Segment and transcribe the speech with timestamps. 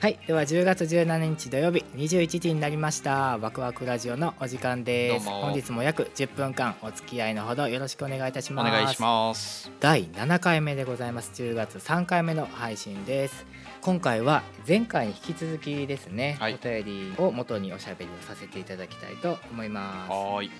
[0.00, 3.36] はいでは10月17日土曜日21時になりました。
[3.38, 5.26] ワクワクラジオのお時間です。
[5.26, 5.40] どうも。
[5.46, 8.68] 本日も約10分間お付き合いのほどよろしくお願いいたします。
[8.68, 9.72] お願いします。
[9.80, 11.32] 第7回目でございます。
[11.34, 13.44] 10月3回目の配信です。
[13.80, 16.54] 今回は前回に引き続きですね、はい。
[16.54, 20.10] お便りを元におしゃべりをさせていただきたいと思います。
[20.12, 20.50] はーい。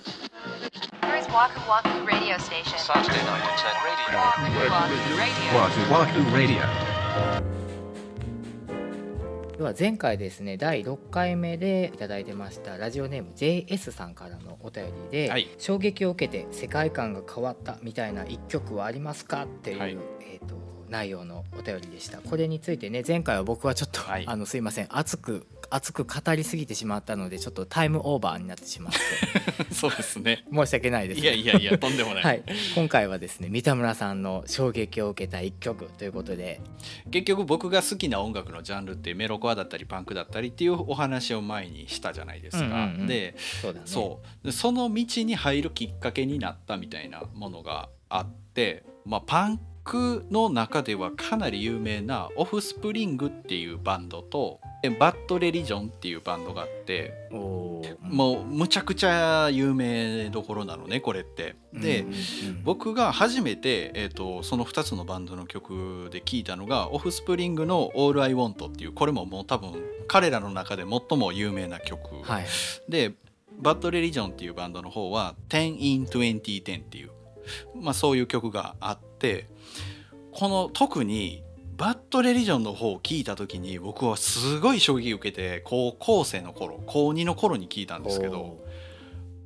[1.01, 2.77] Here is Waku Waku Radio Station.
[2.77, 4.19] Saturday night at 10 radio.
[5.55, 6.59] Waku Waku Radio.
[6.59, 7.58] Wahoo Wahoo Radio.
[9.59, 15.49] では前回ですね第6回目でいただいてましたラジオネーム JS さんからのお便りで、はい。
[15.57, 19.97] 衝撃を受けて世界観が変わったみたいな一曲はありますかっていう、はい。
[20.21, 20.55] えー、と
[20.89, 22.19] 内容のお便りでした。
[22.19, 24.25] これについてね前回は僕はちょっと、はい。
[24.27, 24.87] あのすいません。
[24.89, 28.99] 熱く熱く語りすぎてしまったのでちょっとタイムオーバーになってしまって。
[29.73, 30.45] そうですね。
[30.51, 31.21] 申し訳ないです。
[31.21, 32.43] いやいやいやとんでもない、はい、
[32.75, 36.61] 今回はですね三田村さんの衝撃を受けた一曲ということで。
[37.11, 43.07] 結局僕が好きな音楽のジャンルってメロコアだったりパンクだったりっていうお話を前にしたじゃないですか、うんうんうん。
[43.07, 43.85] でそうだね。
[43.85, 44.45] そう。
[44.45, 49.59] でその道に入るきっかけになったみたいなものがあって、まあ、パン
[49.89, 61.55] クの中ではかなり有名なオフスプリングっていうバンドとでバッドレリジョンっていうバンドがあってもうむちゃくちゃ有名どころなのねこれって。
[61.73, 62.05] で、
[62.63, 69.73] 僕が初めて、えー、とその2つのバンドの曲で聴いたのがオフスプリングの「All I Want」っていうこれももう多分
[70.07, 72.45] 彼らの中で最も有名な曲、はい。
[72.87, 73.13] で
[73.57, 77.09] バッドレリジョンっていうバンドの方は「10 in 2010」っていう、
[77.75, 79.47] まあ、そういう曲があって
[80.39, 81.43] この特に
[81.75, 88.57] バッドレリジョンの方を聞いた時に僕はすごい衝撃を受けて高校生の頃高2の頃に聞いたんですけど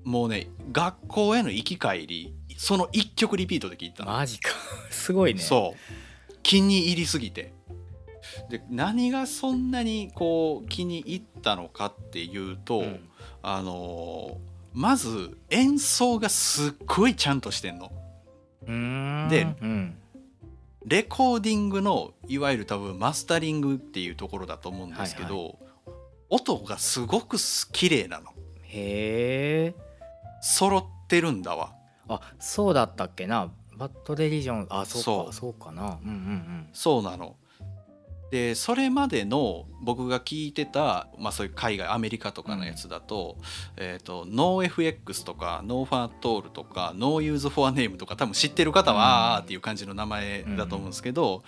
[0.06, 4.52] おもうね学校への行き帰りその1曲リピートで聞いたの、マジか。
[4.92, 5.42] すごいね。
[5.42, 6.34] そう。
[6.44, 7.54] 気に入りすぎて。
[8.52, 13.09] で何がそんなにこう気に入ったのかっていうと、うん。
[13.42, 17.92] あのーまず演奏がすっごいちゃんとしてんの。
[18.72, 19.28] ん。
[19.30, 19.98] でうん
[20.86, 25.60] レコーディングのいわゆる多分マスタリングっていうところだと思うんですけど、
[26.30, 27.38] 音がすごく
[27.72, 28.32] 綺麗なの。
[28.64, 29.76] へえ。
[30.42, 31.74] 揃ってるんだわ。
[32.08, 33.52] あそうだったっけな。
[33.78, 34.68] バッドレリジョン。
[34.70, 35.26] あそうそう。
[35.28, 36.00] かそうかな。
[36.04, 36.68] うんうん。
[36.74, 37.36] そうなの。
[38.34, 43.38] でそれまでの僕が聞いてた、まあ、そういう海外アメリカとかのやつだと,、
[43.78, 49.44] えー、と NoFX とか NoFATOL とか NoUseForName とか多分知ってる方は、うん。
[49.44, 51.44] っていう感じの名前だと思うんですけど、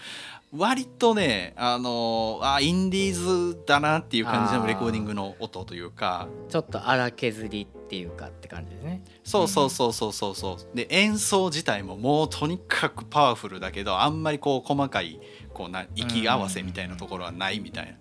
[0.52, 3.14] 割とねあのあインディー
[3.54, 6.28] ズだなっていう感じのレコーディングの音というか。
[6.44, 9.04] うんちょっと荒削りっていうかって感じですね。
[9.24, 10.76] そうそうそうそうそうそう。
[10.76, 15.20] で演奏自体ももうとにかくパワフルだけどあんまりこう細かい
[15.54, 17.92] こうな息合わせみたいなところはないみたいな。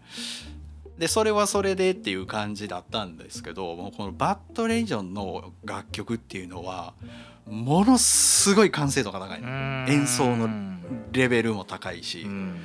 [0.99, 6.95] でそれはそれでっていう感じだったんですけどもうこのバッドレイジョンの楽曲っていうのは
[7.47, 9.49] ものすごい完成度が高いの。
[9.89, 10.49] 演奏の
[11.13, 12.57] レベルも高いし、うん。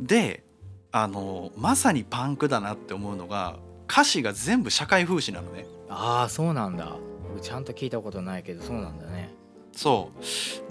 [0.00, 0.44] で
[0.92, 3.56] あのまさにパンクだなって思うのが
[3.90, 5.66] 歌詞が全部社会風刺なのね。
[5.88, 6.96] ああそうなんだ。
[7.28, 9.30] 僕ちゃんと聞いたことないけどそうなんだね。
[9.72, 10.10] そ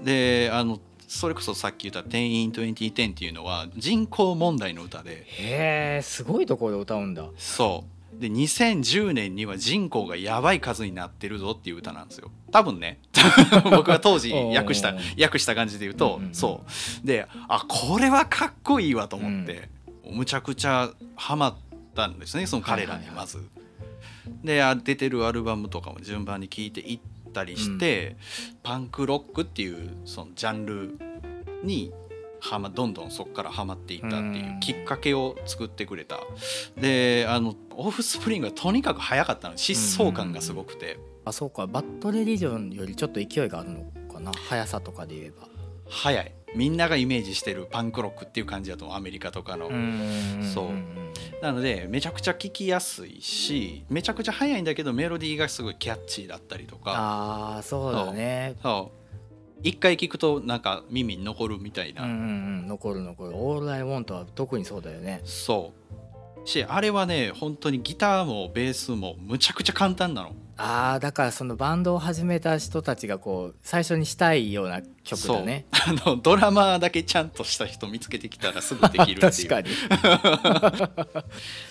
[0.02, 0.06] う。
[0.06, 5.26] であのそれこそさっき言った「10 in 2010」っていうのは人口問題の歌で。
[5.26, 7.26] へえすごいところで歌うんだ。
[7.38, 7.98] そう。
[8.20, 12.30] で2010年には人口がやばい数になってるぞっていう歌なんですよ。
[12.52, 13.00] 多分ね。
[13.64, 16.36] 僕が当時訳した訳した感じで言うと、うんうんうん。
[16.36, 16.66] そ
[17.04, 17.08] う。
[17.08, 19.70] であこれはかっこいいわと思って、
[20.12, 21.56] むちゃくちゃハマっ
[21.96, 23.16] たんですねその彼らにはいはいはい。
[23.18, 23.50] まず。
[24.44, 27.00] であ出てるアルバムとかも順番に聴いていっ
[27.38, 28.18] たりして、
[28.64, 30.98] パンクロックっていうそのジャンル
[31.64, 31.94] に
[32.40, 34.60] はまどんどんそこからハマっていったっていううん。
[34.60, 36.20] きっかけを作ってくれた。
[36.80, 40.98] であのオフスプリングはとにかく速かったの疾走感がすごくて。
[41.26, 41.68] あそうか。
[41.68, 43.80] バッドレリジョンよりちょっと勢いがあるの
[44.12, 44.32] かな。
[44.34, 45.48] 速さとかで言えば。
[45.90, 48.98] 速いみんながイメージしてるパンクロックっていう感じだと思う。
[48.98, 50.86] アメリカとかの、んそうん
[51.42, 56.94] なのでめちゃくちゃ聴きやすいしめちゃくちゃ速いんだけどメロディーがすごいキャッチーだったりとか。
[56.96, 58.56] ああそうだね。
[58.62, 58.98] そう。
[59.64, 62.22] 一回聴くとなんか耳に残るみたいな、うんうんう
[62.64, 62.68] ん。
[62.68, 65.22] 残る残る「オール・アイ・ウォント」は特にそうだよね。
[65.24, 65.87] そう
[66.48, 70.34] しあれはね本当にギターもベースもむちゃくちゃ簡単なの。
[70.60, 75.68] ああだからそのバンドを始めた人たちがこう最初にしたいような曲だね。
[75.72, 79.70] あのドラマーだけちゃんとした人見つけてきたらすぐできるってい 確うかに。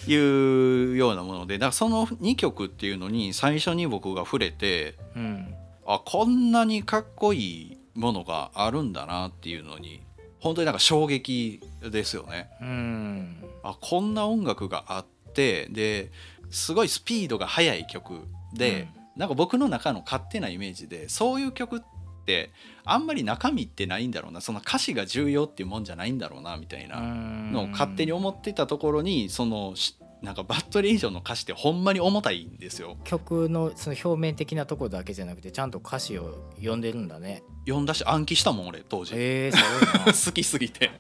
[0.12, 1.58] いうようなもので。
[1.58, 5.55] だからその2曲っていうのに最初に僕が触れてうん。
[5.84, 10.02] あこんなにかっこいいものがあるんだなっていうのに
[10.46, 12.48] 本当になんか衝撃ですよね。
[12.60, 13.37] うん。
[13.64, 16.10] あこんな音楽があってで
[16.50, 18.20] すごいスピードが速い曲
[18.54, 21.81] で、なんか僕の中の勝手なイメージでそういう曲っ
[22.26, 22.50] て
[22.84, 24.40] あんまり中身ってないんだろうな。
[24.40, 29.96] その歌詞が重要っていうもんじゃないんだろうなみたいなのを勝手に思ってたところにそのし
[30.26, 32.96] なんかバットジョンの歌詞ってほんまに重たいんですよ。
[33.05, 39.12] 曲のその表面的なところだけじゃなくてちゃんと歌詞を読んでるんだね読んだし暗記したもん俺当時。
[39.14, 40.90] えー、 好きすぎて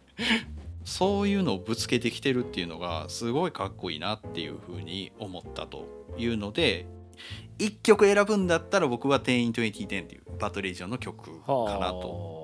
[0.84, 6.86] そういうのをぶつけてきてるっていうのがすごいかっこいいなっていうふうに思ったというので
[7.58, 12.35] 1曲選ぶんだったら僕は「10 in 2010」っていうバトレージョンの曲かなと。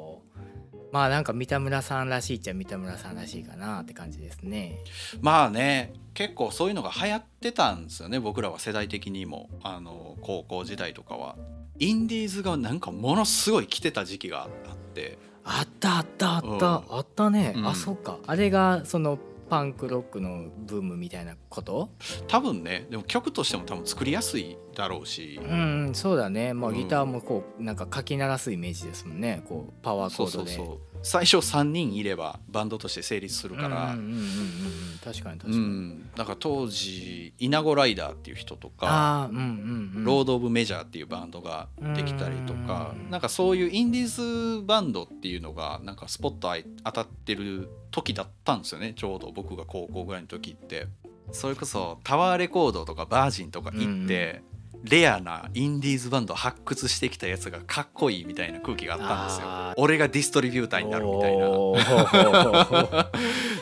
[0.93, 4.79] はあまあなんか三田村さんらしいっちゃ三田村さんらしいかなって感じですね。
[5.21, 9.49] まあね結構そういうのが流行ってたんですよね僕らは世代的にも。
[9.63, 11.37] あの高校時代とかは。
[11.79, 15.19] インディーズがなんかものすごい来てた時期があって。
[15.45, 16.59] あったあったあった、うん。
[16.59, 17.67] あったね、うん。
[17.67, 18.19] あそっか。
[18.27, 19.19] あれがその
[19.53, 21.91] パンクロックのブームみたいなこと？
[22.27, 22.87] 多分ね。
[22.89, 25.39] でも曲としても多分作りやすいだろうし。
[25.43, 25.47] う。
[25.47, 26.55] んうんそうだね。
[26.55, 26.77] まあうん。
[26.77, 29.43] ギターもこうなんかかき鳴らすイメージですもんね。
[29.47, 30.51] こうパワーコードで。
[30.51, 41.67] そうそうそう最初3人いればバンドとして成立するから、うんうんうんうんうん確かに確かうに、ん、だから当時イナゴライダーっていう人とか、ああうんうんうんロード・オブ・メジャーっていうバンドが
[41.97, 46.53] できたりとか、うんなんかそういうインディーズバンドっていうのがなんかスポット
[46.85, 48.95] 当たってる時だったんですよね。
[48.95, 50.87] ちょうど僕が高校ぐらいの時って。
[51.33, 54.43] それこそタワーレコードとかバージンとか行って、
[54.83, 59.47] レアなインディーズバンドを発掘してきたやつがかっこいいみたいな空気があったんですよ。
[59.77, 61.47] 俺がディストリビューターになるみたいな。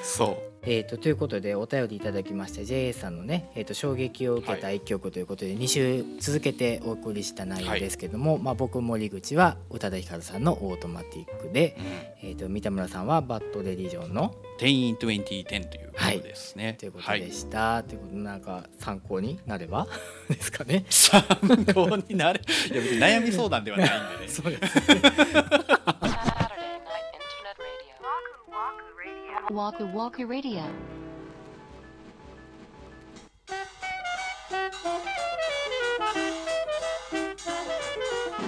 [0.02, 12.10] そうえー、とということでお便りいただきました JA さんのね、えー、と衝撃を受けた一曲ということで2週続けてお送りした内容ですけども、まあ、僕森口は宇多田ヒカルさんの「オートマティックで」うん。
[12.22, 16.74] えー、と三田村さんは「バッドレディジョンの」10 in 2010ということですね。
[16.78, 19.88] ということはいでした、ということでなんか参考になれば
[20.28, 20.84] ですかね。
[20.90, 21.22] 参
[21.74, 22.40] 考になれ。
[22.70, 24.28] いや別に悩み相談ではないんでね。
[24.28, 25.79] そうです Saturday
[29.50, 30.62] Waku Waku Radio.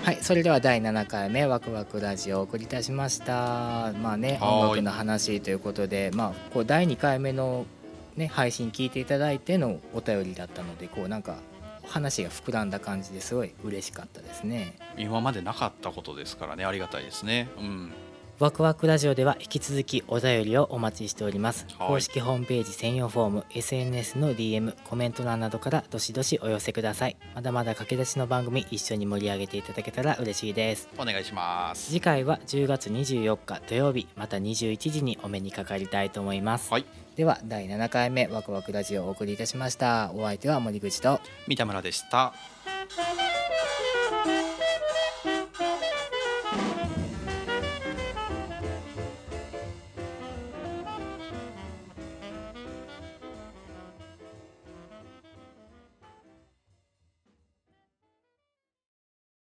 [0.05, 3.93] はい、それでは第7回目ワクワクラジオをお送りいたしました。
[4.01, 7.67] まあね、はーい音楽の話ということで、まあこう第2回目の
[8.15, 11.35] ね配信聞いていただいてのお便りだったので、こうなんか
[11.85, 14.77] 話が膨らんだ感じですごい嬉しかったですね。
[14.97, 17.49] 今までなかったことですからねありがたいですね。
[17.59, 17.93] うん。
[18.39, 21.67] ワクワクラジオでは引き続きお便りをお待ちしております。
[21.79, 27.17] はい公式ホームページ専用フォーム、SNS の DM、コメント欄などからどしどしお寄せください。
[27.35, 30.89] まだまだ駆け出しの番組一緒に盛り上げていただけたら嬉しいです。
[30.97, 31.91] お願いします。
[31.91, 36.87] 次回は10月24日土曜日また21時にお目にかかりたいと思います、はい。
[37.17, 42.33] では第7回目ワクワクラジオをお送りいたしましたお相手は森口と三田村でした。「